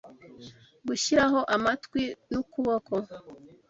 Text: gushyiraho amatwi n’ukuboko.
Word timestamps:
gushyiraho 0.87 1.39
amatwi 1.55 2.01
n’ukuboko. 2.31 2.93